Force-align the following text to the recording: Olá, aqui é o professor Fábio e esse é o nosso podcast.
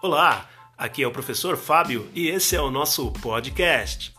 Olá, 0.00 0.48
aqui 0.76 1.02
é 1.02 1.08
o 1.08 1.10
professor 1.10 1.56
Fábio 1.56 2.08
e 2.14 2.28
esse 2.28 2.54
é 2.54 2.60
o 2.60 2.70
nosso 2.70 3.10
podcast. 3.10 4.14